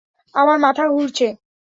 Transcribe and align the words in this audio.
আমার 0.35 0.57
মাথা 0.59 0.83
ঘুরছে। 0.89 1.27